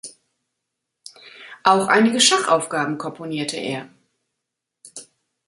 Auch 1.63 1.85
einige 1.87 2.19
Schachaufgaben 2.21 2.97
komponierte 2.97 3.57
er. 3.57 3.87